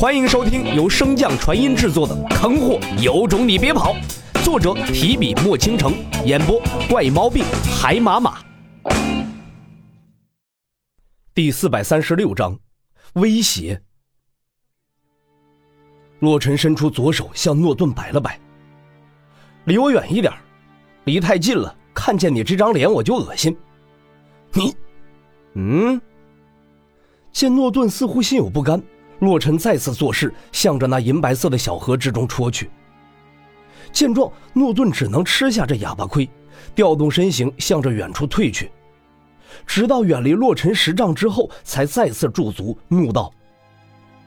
[0.00, 3.94] 欢迎收听由升降传音制作的《坑货有种你别跑》，
[4.42, 5.92] 作者提笔墨倾城，
[6.24, 6.58] 演播
[6.88, 7.44] 怪毛病
[7.78, 8.38] 海马马。
[11.34, 12.58] 第四百三十六章，
[13.12, 13.82] 威胁。
[16.20, 18.40] 洛尘伸出左手向诺顿摆了摆
[19.64, 20.32] ：“离我远一点，
[21.04, 23.54] 离太近了，看见你这张脸我就恶心。”
[24.54, 24.74] 你，
[25.52, 26.00] 嗯？
[27.32, 28.82] 见诺顿似乎心有不甘。
[29.20, 32.70] 洛尘再次作势，向着那银白色的小河之中戳去。
[33.92, 36.28] 见状，诺顿只能吃下这哑巴亏，
[36.74, 38.70] 调动身形向着远处退去，
[39.66, 43.32] 直到远离洛尘十丈之后，才再次驻足，怒道：“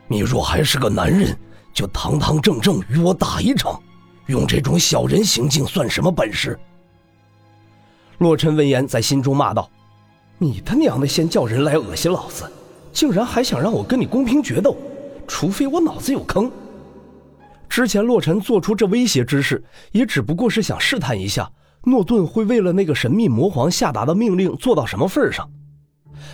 [0.07, 1.37] 你若还是个男人，
[1.73, 3.81] 就堂堂正正与我打一场，
[4.27, 6.59] 用这种小人行径算什么本事？”
[8.19, 9.69] 洛尘闻言，在心中骂道
[10.37, 12.43] ：“你他娘的，先叫人来恶心老子！”
[12.93, 14.77] 竟然还想让我跟你公平决斗，
[15.27, 16.49] 除非我脑子有坑。
[17.67, 21.51] 之前洛尘做出这威胁之事，也只不过是想试探一下
[21.85, 25.49] 诺顿会为了那个神秘魔皇下达的命令做到什么份上。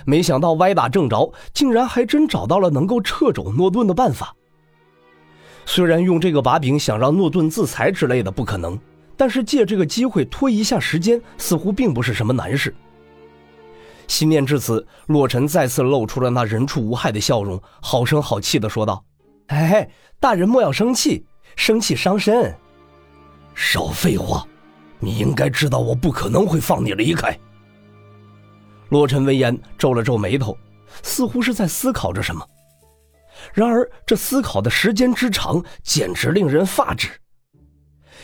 [0.06, 4.36] 没想到歪打正着，竟然还真找到了能够掣肘诺顿的办法。
[5.66, 8.78] 虽然用这个把柄想让诺顿自裁之类的不可能，
[9.16, 12.76] 但是借这个机会拖一下时间，似乎并不是什么难事。
[14.10, 19.06] 心念至此，洛尘再次露出了那人畜无害的笑容，好声好气的说道
[19.48, 19.88] ：“哎，
[20.20, 21.24] 大人莫要生气，
[21.56, 22.54] 生气伤身。
[23.54, 24.44] 少废话，
[25.00, 27.38] 你应该知道我不可能会放你离开。”
[28.90, 30.58] 洛尘闻言皱了皱眉头，
[31.04, 32.44] 似乎是在思考着什么。
[33.54, 37.12] 然而这思考的时间之长，简直令人发指。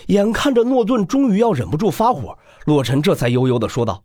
[0.07, 4.03] 眼看着诺顿终于要忍不住发火，洛尘这才悠悠的说道。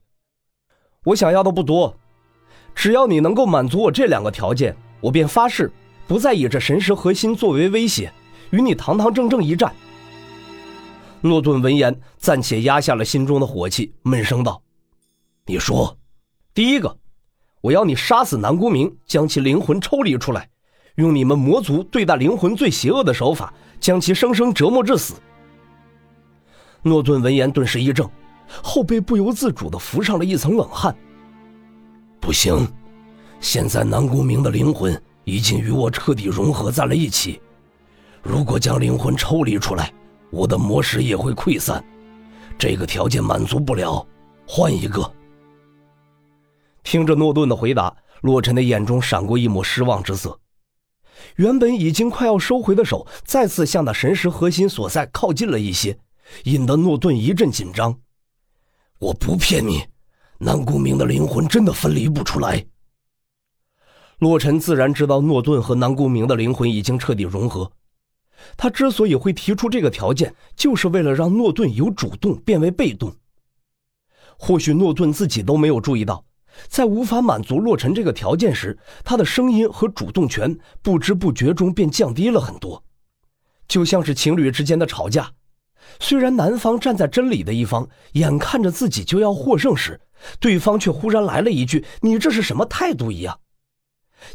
[1.05, 1.97] 我想要的不多，
[2.75, 5.73] 只要你能够满足我这两个条件，我便发誓
[6.07, 8.13] 不再以这神石核心作为威胁，
[8.51, 9.75] 与你堂堂正正一战。
[11.23, 14.63] 诺顿闻言暂且压下了心中的火气，闷声道
[15.47, 15.97] ：“你说，
[16.53, 16.95] 第一个，
[17.63, 20.51] 我要你杀死南宫明，将其灵魂抽离出来，
[20.97, 25.15] 用你们魔族对待灵魂最邪恶的手法，将其生生折磨致死。”
[26.85, 28.11] 诺顿闻言顿时一怔。
[28.63, 30.95] 后背不由自主的浮上了一层冷汗。
[32.21, 32.67] 不行，
[33.41, 37.41] 现在南宫明的灵魂已经与我彻底融合在了一起，
[38.23, 39.93] 如果将灵魂抽离出来，
[40.31, 41.83] 我的魔石也会溃散。
[42.59, 44.07] 这个条件满足不了，
[44.47, 45.11] 换一个。
[46.83, 50.39] 听着诺顿的回答，洛尘的眼中闪过一抹失望之色。
[51.37, 55.99] 原本已经快要收回的手，再次向那神石核心所在靠近了一些，
[56.45, 57.99] 引得诺顿一阵紧张。
[59.01, 59.83] 我不骗你，
[60.41, 62.67] 南宫明的灵魂真的分离不出来。
[64.19, 67.73] 洛尘自然知道诺顿和南宫明的灵魂已经彻底融合，
[68.59, 73.11] 他之所以会提出这个条件，就是为了让诺顿由主动变为被动。
[74.37, 76.23] 或许诺顿自己都没有注意到，
[76.69, 82.85] 在无法满足洛尘这个条件时，他的声音和主动权不知不觉中便降低了很多，
[83.67, 85.33] 就像是情侣之间的吵架。
[85.99, 90.01] 虽然男方站在真理的一方，眼看着自己就要获胜时，
[90.39, 93.41] 对方却忽然来了一句：“你这是什么态度？”一样，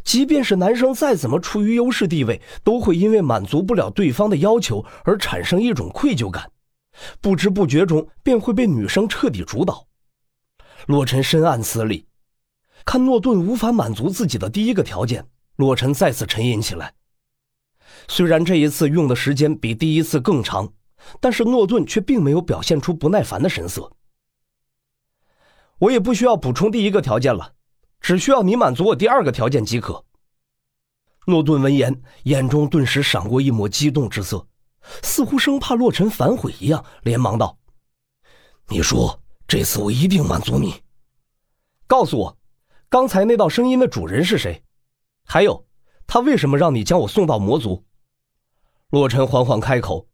[0.04, 6.50] 即便是男生再怎么处于优势地位，都会因为满足不了对方的要求而产生一种愧疚感，
[7.20, 9.86] 不知不觉中便会被女生彻底主导。
[10.86, 12.06] 洛尘深谙此理，
[12.84, 16.92] 看诺顿无法满足自己的第一个条件，洛尘再次沉吟起来。
[18.08, 20.72] 虽然这一次用的时间比第一次更长。
[21.20, 23.92] 但是诺顿却并没有表现出不耐烦的神色。
[25.78, 27.52] 我也不需要补充第一个条件了，
[28.00, 30.04] 只需要你满足我第二个条件即可。
[31.26, 34.46] 诺顿闻言，眼中顿时闪过一抹激动之色，
[35.02, 37.58] 似乎生怕洛尘反悔一样，连忙道
[38.68, 40.82] ：“你说，这次我一定满足你。
[41.86, 42.38] 告诉我，
[42.88, 44.62] 刚才那道声音的主人是谁？
[45.24, 45.66] 还有，
[46.06, 47.84] 他为什么让你将我送到魔族？”
[48.90, 50.08] 洛尘缓缓开口。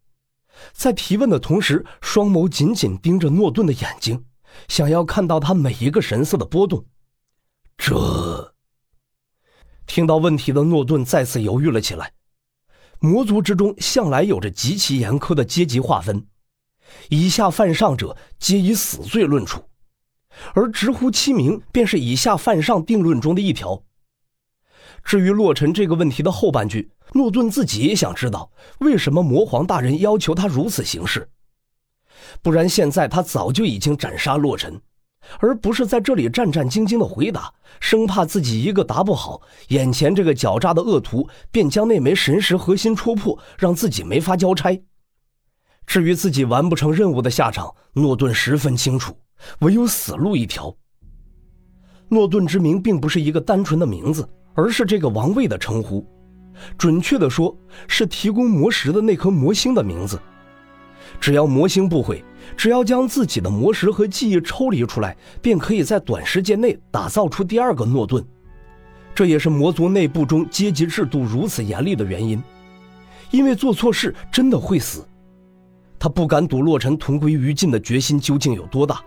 [0.71, 4.25] 在提问的同时，双眸紧紧盯着诺顿的眼睛，
[4.67, 6.85] 想要看到他每一个神色的波动。
[7.77, 8.53] 这……
[9.85, 12.13] 听到问题的诺顿再次犹豫了起来。
[12.99, 16.25] 魔族之中向来有着极其严苛的阶级划分，
[17.09, 19.61] 以下犯上者皆以死罪论处，
[20.53, 23.83] 而直呼其名便是以下犯上定论中的一条。
[25.03, 26.89] 至于洛尘这个问题的后半句。
[27.13, 31.29] 诺顿自己也想知道，为什么魔皇大人要求他如此行事，
[32.41, 34.81] 不然现在他早就已经斩杀洛尘。
[35.39, 44.83] 而不是在这里战战兢兢的回答，生怕自己一个答不好，眼前这个狡诈的恶徒便将那枚神石核心戳破，让自己没法交差。
[45.85, 49.17] 至于自己完不成任务的下场，诺顿十分清楚，
[49.59, 50.75] 唯有死路一条。
[52.09, 56.05] 诺顿之名并不是一个单纯的名字，而是这个王位的称呼，
[56.77, 57.55] 准确的说，
[57.87, 60.19] 是提供魔石的那颗魔星的名字。
[61.19, 62.23] 只要魔星不毁，
[62.55, 68.25] 只要将自己的魔石和记忆抽离出来，便可以在短时间内打造出第二个诺顿。
[69.13, 72.41] 这也是魔族内部中阶级制度如此严厉的原因，
[73.31, 75.07] 因为做错事真的会死。
[75.99, 79.01] 他不敢赌洛尘同归于尽的决心究竟有多大，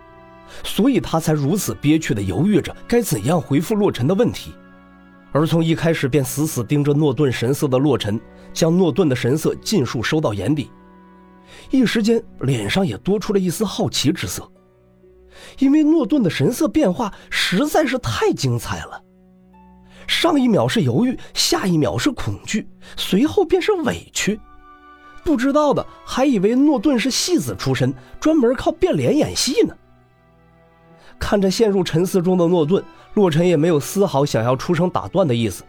[0.63, 4.51] 所以他才如此憋屈地犹豫着该怎样回复洛尘的问题。
[5.31, 8.19] 而从一开始便死死盯着诺顿神色的洛尘，
[8.53, 10.71] 将诺顿的神色尽数收到眼底，
[11.69, 14.49] 一时间脸上也多出了一丝好奇之色，
[15.59, 19.03] 因为诺顿的神色变化实在是太精彩了。
[20.07, 24.39] 上一秒是犹豫，下一秒是恐惧，随后便是委屈。
[25.23, 29.75] 不知道的还以为诺顿是戏子出身，专门靠变脸演戏呢。
[31.19, 32.83] 看着陷入沉思中的诺顿，
[33.13, 35.63] 洛尘也没有丝毫想要出声打断的意思。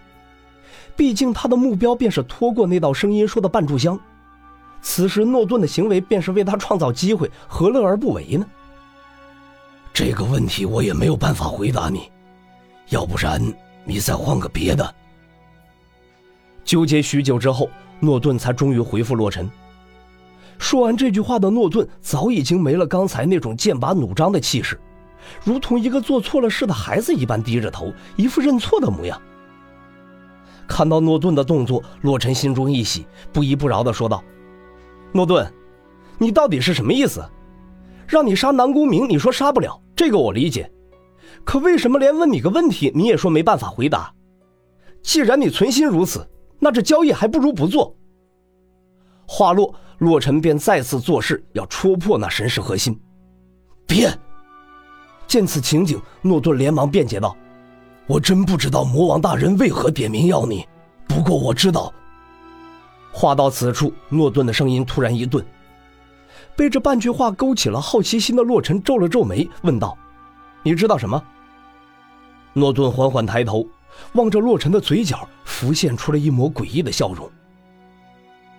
[0.96, 3.98] 毕竟他的目标便是拖过那道声音说的半炷香，
[4.80, 8.46] 此时诺顿的行为便是为他创造机会，何乐而不为呢？
[9.92, 12.10] 这个问题我也没有办法回答你，
[12.88, 13.40] 要不然
[13.84, 14.94] 你再换个别的。
[16.64, 17.68] 纠结许久之后。
[18.00, 19.50] 诺顿才终于回复洛尘。
[20.56, 24.78] 说完这句话的诺顿早已经没了刚才那种剑拔弩张的气势，
[25.44, 29.20] 如同一个做错了事的孩子一般低着头，一副认错的模样。
[30.66, 34.22] 看到诺顿的动作，洛尘心中一喜，不依不饶地说道
[35.12, 35.50] ：“诺顿，
[36.18, 37.24] 你到底是什么意思？
[38.06, 40.70] 让你杀南宫明，你说杀不了，这个我理解。
[41.44, 44.12] 可为什么连问你个问题，你也说没办法回答？
[45.02, 46.26] 既然你存心如此。”
[46.60, 47.96] 那这交易还不如不做。
[49.28, 53.00] 话落，洛尘便再次作势要戳破那神石核心。
[53.86, 54.12] 别！
[55.28, 57.36] 见此情景，诺顿连忙辩解道
[58.08, 60.66] ：“我真不知道魔王大人为何点名要你，
[61.06, 61.92] 不过我知道。”
[63.12, 65.44] 话到此处，诺顿的声音突然一顿，
[66.56, 69.96] 被这半句话勾起了好奇心的洛尘皱了皱眉，问道
[70.64, 71.22] ：“你知道什么？”
[72.54, 73.64] 诺顿缓缓抬头。
[74.12, 77.28] 望着洛尘的嘴角，浮现出了一抹诡异的笑容。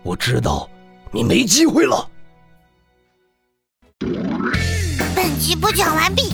[0.03, 0.69] 我知道，
[1.11, 2.09] 你没机会了。
[5.15, 6.33] 本集播讲完毕，